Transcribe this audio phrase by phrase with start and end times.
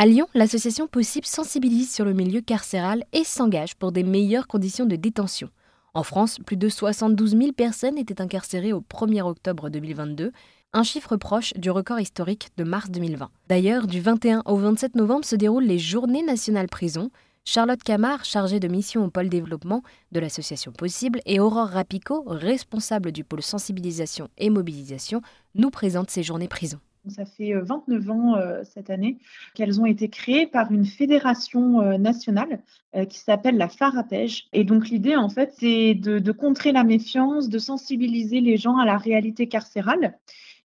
[0.00, 4.86] À Lyon, l'association Possible sensibilise sur le milieu carcéral et s'engage pour des meilleures conditions
[4.86, 5.48] de détention.
[5.92, 10.30] En France, plus de 72 000 personnes étaient incarcérées au 1er octobre 2022,
[10.72, 13.28] un chiffre proche du record historique de mars 2020.
[13.48, 17.10] D'ailleurs, du 21 au 27 novembre se déroulent les Journées nationales prison.
[17.44, 23.10] Charlotte Camard, chargée de mission au pôle développement de l'association Possible, et Aurore Rapico, responsable
[23.10, 25.22] du pôle sensibilisation et mobilisation,
[25.56, 26.78] nous présentent ces journées prison.
[27.10, 28.34] Ça fait 29 ans
[28.64, 29.18] cette année
[29.54, 32.60] qu'elles ont été créées par une fédération nationale
[33.08, 34.48] qui s'appelle la Farapège.
[34.52, 38.84] Et donc l'idée, en fait, c'est de contrer la méfiance, de sensibiliser les gens à
[38.84, 40.18] la réalité carcérale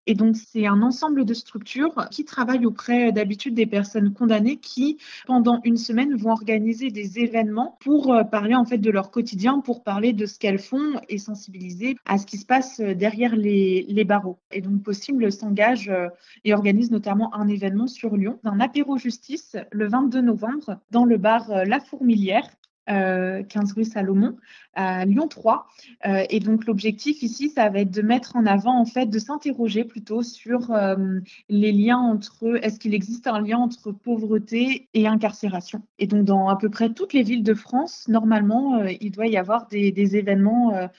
[0.06, 4.98] et donc, c'est un ensemble de structures qui travaillent auprès d'habitude des personnes condamnées qui,
[5.26, 9.60] pendant une semaine, vont organiser des événements pour euh, parler en fait de leur quotidien,
[9.62, 14.04] pour parler de ce qu'elles font et sensibiliser à ce qui se passe derrière les,
[14.04, 14.40] barreaux.
[14.52, 16.10] Et donc, Possible s'engage euh,
[16.44, 21.18] et organise notamment un événement sur Lyon, un apéro justice le 22 novembre dans le
[21.18, 22.50] bar euh, La Fourmilière
[22.88, 24.36] 15 rue Salomon,
[24.76, 25.68] à Lyon 3.
[26.06, 29.20] Euh, et donc l'objectif ici, ça va être de mettre en avant, en fait, de
[29.20, 35.08] s'interroger plutôt sur euh, les liens entre, est-ce qu'il existe un lien entre pauvreté et
[35.08, 35.82] incarcération?
[36.00, 39.28] Et donc dans à peu près toutes les villes de France, normalement, euh, il doit
[39.28, 40.90] y avoir des, événements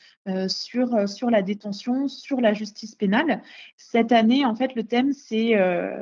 [0.49, 3.43] sur, sur la détention, sur la justice pénale.
[3.77, 5.53] Cette année, en fait, le thème, c'est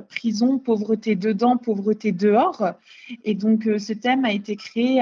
[0.09, 2.73] prison, pauvreté dedans, pauvreté dehors.
[3.25, 5.01] Et donc ce thème a été créé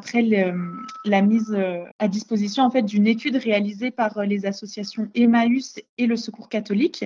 [0.00, 0.22] après
[1.04, 1.54] la mise
[1.98, 6.48] à disposition en fait d'une étude réalisée par euh, les associations Emmaüs et le Secours
[6.48, 7.04] catholique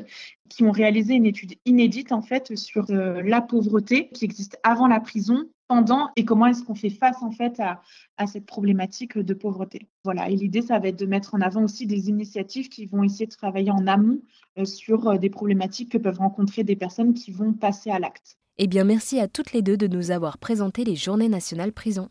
[0.48, 4.86] qui ont réalisé une étude inédite en fait sur euh, la pauvreté qui existe avant
[4.86, 7.80] la prison, pendant et comment est-ce qu'on fait face en fait à,
[8.18, 9.88] à, cette problématique de pauvreté.
[10.04, 13.02] Voilà, et l'idée ça va être de mettre en avant aussi des initiatives qui vont
[13.02, 14.20] essayer de travailler en amont
[14.58, 18.36] euh, sur des problématiques que peuvent rencontrer des personnes qui vont passer à l'acte.
[18.58, 22.08] Eh bien merci à toutes les deux de nous avoir présenté les journées nationales prison.